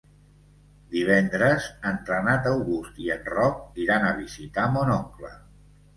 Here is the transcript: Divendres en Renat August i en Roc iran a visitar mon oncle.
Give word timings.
Divendres 0.93 1.67
en 1.91 1.99
Renat 2.09 2.49
August 2.53 2.97
i 3.05 3.11
en 3.17 3.21
Roc 3.35 3.61
iran 3.85 4.07
a 4.09 4.15
visitar 4.25 4.69
mon 4.79 4.95
oncle. 4.99 5.35